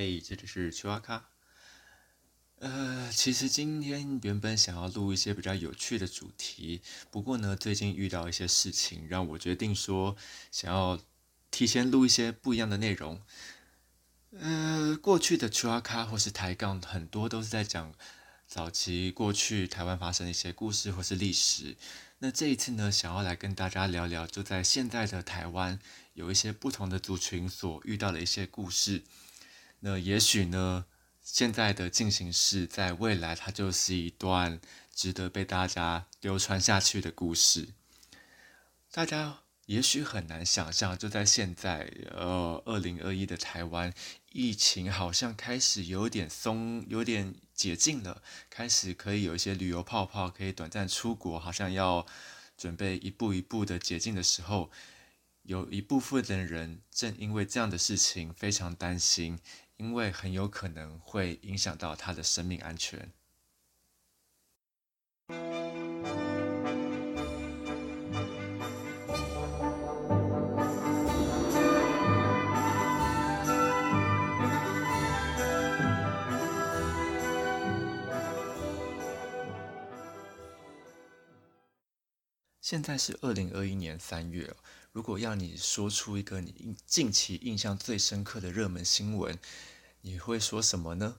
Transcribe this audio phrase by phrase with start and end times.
[0.00, 1.28] 嘿，这里是丘阿卡。
[2.58, 6.80] 呃，其实今天原本想要录一些比较有趣的主题，
[7.10, 10.16] 不过呢，最近遇到一些事情，让我决定说
[10.50, 10.98] 想要
[11.50, 13.20] 提前录一些不一样的内容。
[14.30, 17.92] 呃，过去的丘阿卡或是抬杠，很多都是在讲
[18.46, 21.76] 早期过去台湾发生的一些故事或是历史。
[22.20, 25.78] 那这一次呢，想要来跟大家聊聊，就在现在的台湾，
[26.14, 29.02] 有一些不同的族群所遇到的一些故事。
[29.80, 30.84] 那也许呢，
[31.22, 34.60] 现在的进行式，在未来它就是一段
[34.94, 37.70] 值得被大家流传下去的故事。
[38.92, 43.94] 大家也许很难想象，就在现在，呃，二零二一的台湾，
[44.32, 52.04] 疫情好像开始有点松，有点解禁了，开始可以有一些旅游泡泡，可以短暂出国，好像要
[52.58, 54.70] 准备一步一步的解禁的时候，
[55.44, 59.38] 有一部分的人正因为这样的事情非常担心。
[59.80, 63.10] 因为很有可能会影响到他的生命安全。
[82.60, 84.54] 现在是二零二一年三月，
[84.92, 89.38] 如果要你说出一个你近期印象最深刻的热门新闻。
[90.02, 91.16] 你会说什么呢？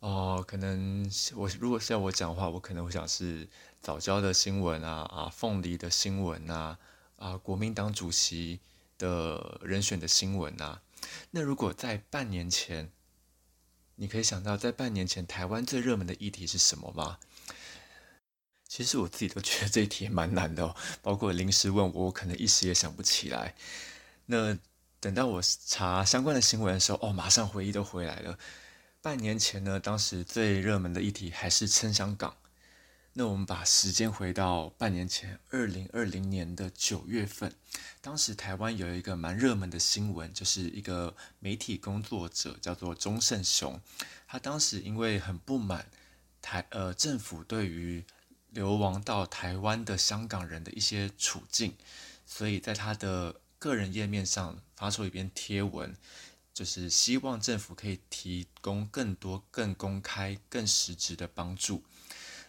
[0.00, 3.48] 哦，可能我如果是要我讲话，我可能会想是
[3.80, 6.78] 早教的新闻啊啊，凤梨的新闻啊
[7.16, 8.60] 啊，国民党主席
[8.98, 10.82] 的人选的新闻啊。
[11.30, 12.92] 那如果在半年前，
[13.96, 17.18] 你可以想到在半年前台湾最热门的议题是什么吗？
[18.68, 23.56] 其实我自己都觉得这一题蛮难的哦，包括临时问我，我可能一时也想不起来。
[24.26, 24.56] 那。
[25.06, 28.36] 等到我查相关的新闻的时候，哦，马上回忆都回来了。
[29.00, 32.36] 半年前呢，当时最热门的议题还是撑香港。
[33.12, 37.54] 那我们把时间回到半年前，二零二零年的九月份，
[38.00, 43.80] 当时台湾有一个蛮热门的新闻，就是一个媒体工作者叫做钟胜雄，
[44.26, 45.86] 他当时因为很不满
[46.42, 48.04] 台呃政府对于
[48.50, 51.76] 流亡到台湾的香港人的一些处境，
[52.26, 55.94] 所以在他的个人页面上发出一篇贴文，
[56.54, 61.84] 就是希望政府可以提供更多、更公开、更实质的帮助。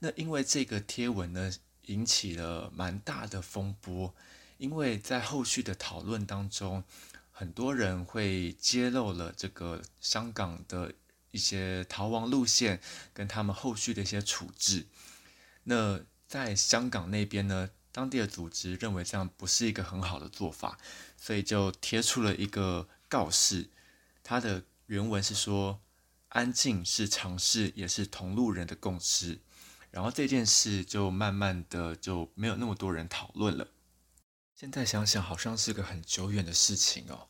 [0.00, 1.52] 那因为这个贴文呢，
[1.82, 4.14] 引起了蛮大的风波，
[4.58, 6.82] 因为在后续的讨论当中，
[7.30, 10.94] 很多人会揭露了这个香港的
[11.30, 12.80] 一些逃亡路线，
[13.12, 14.86] 跟他们后续的一些处置。
[15.64, 17.70] 那在香港那边呢？
[17.92, 20.78] 当地的组织认为这样不是一个很好的做法，
[21.18, 23.68] 所以就贴出了一个告示。
[24.24, 25.78] 它的原文是说
[26.30, 29.40] ：“安静是尝试，也是同路人的共识。”
[29.92, 33.68] 然后这件事就慢慢的就没有那么多人讨论了。
[34.56, 37.28] 现在想想，好像是个很久远的事情哦。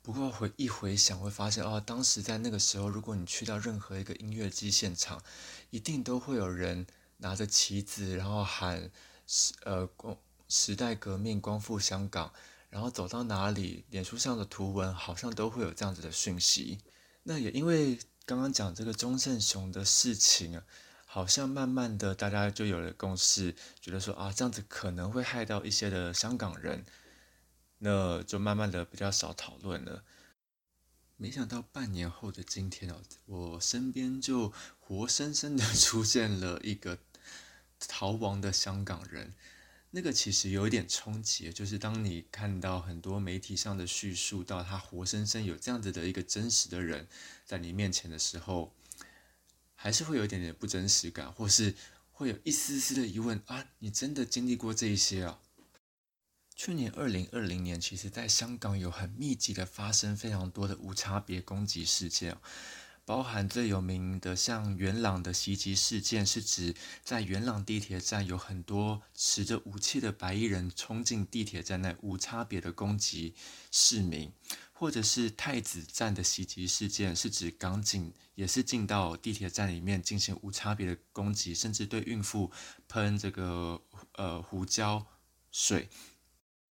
[0.00, 5.22] 不过回一回想，会发现哦，当时在那个时候，如果你去到任何一个音乐机现场，
[5.68, 6.86] 一定都会有人
[7.18, 8.90] 拿着旗子，然后喊。
[9.32, 10.18] 时呃，光
[10.48, 12.32] 时代革命光复香港，
[12.68, 16.80] 然后走到哪里，脸书上的图文好像都会有这样子的讯息。
[17.22, 17.96] 那也因为
[18.26, 20.64] 刚刚讲这个钟胜雄的事情啊，
[21.06, 26.84] 好像慢慢的大家就有了共识，觉得说啊，这样子可能会害到一些的香港人，
[27.78, 30.02] 那就慢慢的比较少讨论了。
[31.16, 36.98] 没想到半年后的今天哦，我身边就活生生的 出现了一个。
[37.88, 39.32] 逃亡的香港人，
[39.90, 47.08] 那个其实有一点冲击，就是当你看到很多媒体上的叙述到他活生生有这样子的一个真实的人
[47.44, 48.72] 在你面前的时候，
[49.74, 51.74] 还是会有一点点不真实感，或是
[52.12, 55.40] 会有一丝丝的疑问啊，你真的经历过这一些啊？
[56.54, 62.36] 去年二零二零年，其实在香港有很密集的发生非常多的无差别攻击事件。
[63.04, 73.34] 包含最有名的像元朗的袭击事件，是指在元朗地铁站有很多持着武器的白衣人冲进地铁站内无差别的攻击
[73.72, 74.30] 市民；
[74.72, 82.52] 或者是太子站的袭击事件，是指港警也是进到地铁站里面进行无差别的攻击，甚至对孕妇
[82.86, 83.82] 喷这个
[84.12, 85.04] 呃胡椒
[85.50, 85.88] 水。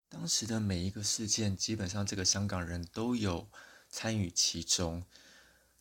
[0.08, 3.50] 当时的每一个事件，基本上这个香港人都有
[3.90, 5.04] 参与其中。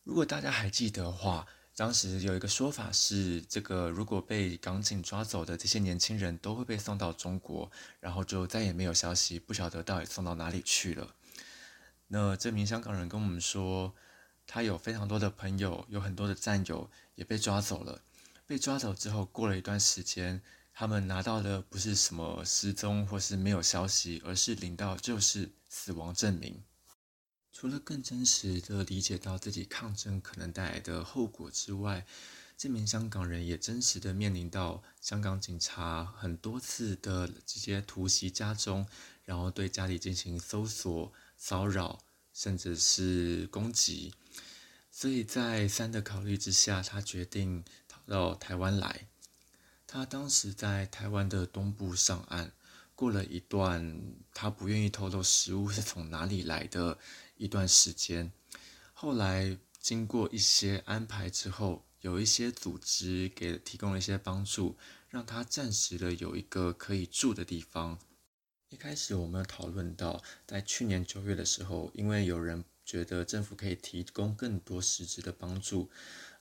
[0.09, 1.45] 如果大家还记得的话，
[1.75, 7.69] 当时有一个说法是，这个如果被港警抓走的这些年轻人都会被送到中国，
[7.99, 11.13] 然后就再也没有消息，不晓得到底送到哪里去了。
[12.07, 13.93] 那这名香港人跟我们说，
[14.47, 18.01] 他有非常多的朋友，有很多的战友也被抓走了。
[18.47, 20.41] 被抓走之后，过了一段时间，
[20.73, 26.63] 他们拿到的不是什么失踪或是没有消息，而是领到就是死亡证明。
[27.51, 32.05] 除了更真实的理解到自己抗争可能带来的后果之外，
[32.57, 38.85] 这名香港人也真实的面临到香港警察很多次的直接突袭家中，
[39.23, 41.99] 然后对家里进行搜索、骚扰，
[42.33, 44.13] 甚至是攻击。
[44.91, 49.07] 所以在三的考虑之下，他决定逃到台湾来。
[49.87, 52.51] 他当时在台湾的东部上岸，
[52.93, 54.01] 过了一段
[54.33, 56.97] 他不愿意透露食物是从哪里来的。
[57.39, 58.31] 一段时间，
[58.93, 64.77] 后来经过一些安排之后，有一些组织给提供了一些帮助，
[65.07, 67.97] 让他暂时的有一个可以住的地方。
[68.67, 75.89] 一开始我们有讨论到，在去年九月的时候，因为有人觉得政府可以提供更多实质的帮助，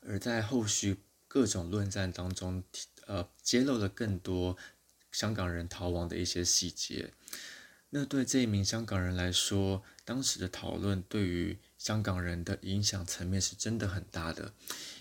[0.01, 0.99] 而在后续
[1.29, 2.65] 各种论战当中，
[3.07, 4.57] 呃，揭露了更多
[5.13, 7.15] 香港人逃亡的一些细节。
[7.91, 14.55] 那对这一名香港人来说，当时的讨论对于香港人的影响层面是真的很大的，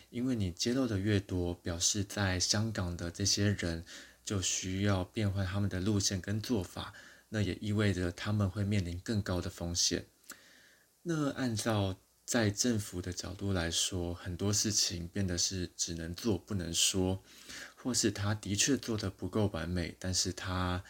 [0.09, 3.85] 因为你揭露的越多，表示在香港的这些人
[4.25, 6.93] 就需要变换他们的路线跟做法，
[7.29, 10.07] 那也意味着他们会面临更高的风险。
[11.03, 17.23] 那按照在政府的角度来说，很多事情变得是只能做不能说，
[17.75, 20.83] 或是他的确做的不够完美，但是他。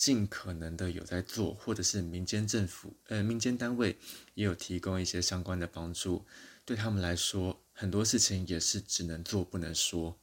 [0.00, 3.98] 尽可能的有在做，或者是民间政府、呃民间单位
[4.32, 6.24] 也有提供一些相关的帮助，
[6.64, 10.18] 对他们来说，很多事情也是只能做不能说。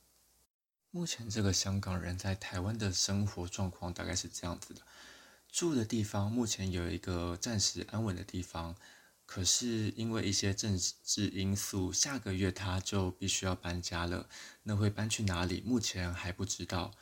[0.90, 4.82] 目前这个香港人在台湾的生活状况大概是这样子的：
[5.52, 8.76] 住的地方目前有一个暂时安稳的地方，
[9.28, 14.28] 可是因为一些政治因素，下个月他就必须要搬家了。
[14.64, 15.62] 那会搬去哪里？
[15.64, 16.96] 目前还不知道。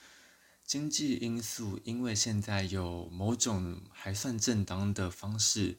[0.66, 5.78] 经济因素，因为现在有某种还算正当的方式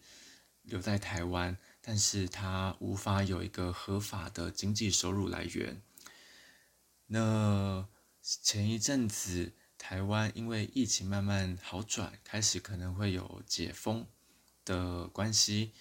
[0.63, 5.83] 留在台湾，但是他无法有一个合法的经济收入来源。
[7.09, 7.89] 那
[8.23, 14.07] 前一阵子台湾因为疫情慢慢好转，开始可能会有解封
[14.65, 15.73] 的关系，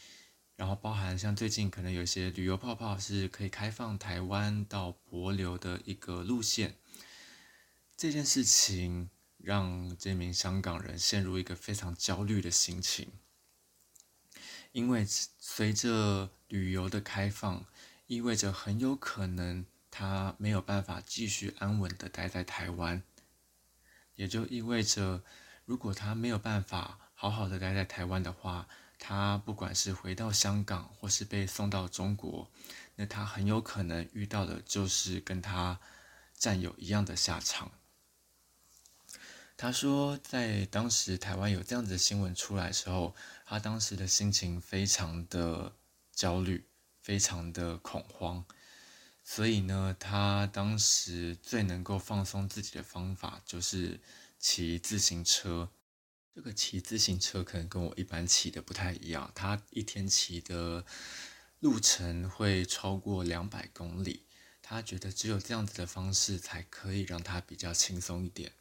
[0.56, 6.78] 然后包含像最近可能有些旅游泡泡是可以开放台湾到博流的一个路线。
[7.97, 13.13] 这件事情让这名香港人陷入一个非常焦虑的心情，
[14.74, 17.65] 因为随着旅游的开放，
[18.07, 23.01] 意味着很有可能他没有办法继续安稳的待在台湾，
[24.15, 25.24] 也就意味着
[25.63, 28.68] 如果他没有办法好好的待在台湾的话，
[29.00, 32.51] 他不管是回到香港或是被送到中国，
[32.97, 35.80] 那他很有可能遇到的就是跟他
[36.33, 37.71] 战友一样的下场。
[39.57, 45.74] 他说，在当时台湾有这样子的新闻出来的时候，他当时的心情非常的
[46.12, 46.68] 焦虑，
[47.02, 48.45] 非常的恐慌。
[49.24, 54.00] 所以呢，他当时最能够放松自己的方法就是
[54.38, 55.71] 骑自行车。
[56.35, 60.85] 这个骑自行车可能跟我一般骑的不太一样，他一天骑的
[61.62, 64.26] 路程会超过两百公里。
[64.62, 68.52] 他觉得只有这样子的方式才可以让他比较轻松一点。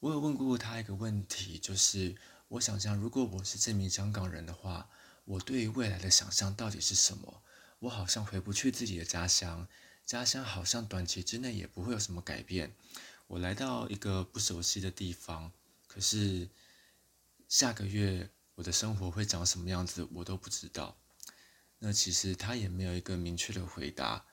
[0.00, 2.16] 我有问过他一个问题，就是
[2.48, 4.88] 我想象，如果我是这名香港人的话，
[5.26, 7.42] 我对于未来的想象到底是什么？
[7.80, 9.68] 我好像回不去自己的家乡，
[10.06, 12.74] 家乡好像短期之内也不会有什么改变。
[13.26, 15.52] 我来到一个不熟悉的地方，
[15.86, 16.48] 可是
[17.46, 20.96] 下个月我的生活会长什么样子，我都不知道。
[21.78, 24.24] 那其实他也没有一个明确的回答。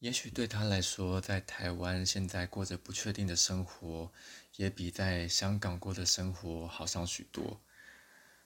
[0.00, 4.12] 也许对他来说，在台湾现在过着不确定的生活，
[4.56, 7.60] 也比在香港过的生活好上许多。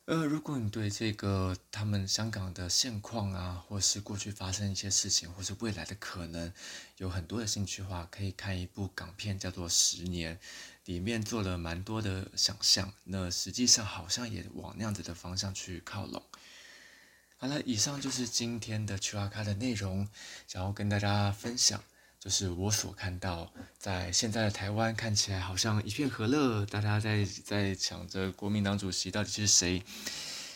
[0.06, 6.50] 呃，如果你对这个他们香港的现况啊，或是过去发生一些事情，或是未来的可能，
[6.96, 10.36] 有很多的兴趣的话，可以看一部港片，叫做《十年》，
[10.86, 12.94] 里面做了蛮多的想象。
[13.04, 16.22] 那实际上好像也往那样子的方向去靠拢。
[17.36, 20.08] 好了，以上就是今天的曲阿卡的内容，
[20.46, 21.84] 想要跟大家分享，
[22.20, 29.82] 就是我所看到，在现在的台湾看起来好像一片和乐，大家在在想着国民党主席到底是谁，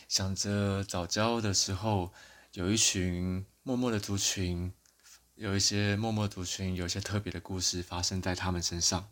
[0.09, 2.13] 想着早教的时候，
[2.55, 4.73] 有一群默默的族群，
[5.37, 9.09] 有一些默默族群，有一些特别的故事发生在他们身上。